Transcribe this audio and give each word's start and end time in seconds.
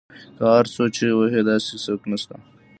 که 0.37 0.43
هر 0.55 0.65
څو 0.73 0.83
چیغې 0.95 1.15
وهي 1.17 1.41
داسې 1.49 1.73
څوک 1.85 2.01
نشته 2.11 2.35